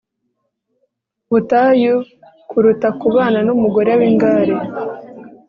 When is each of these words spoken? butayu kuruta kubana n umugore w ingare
butayu 1.31 1.95
kuruta 2.49 2.87
kubana 2.99 3.39
n 3.47 3.49
umugore 3.55 3.91
w 3.99 4.01
ingare 4.09 4.55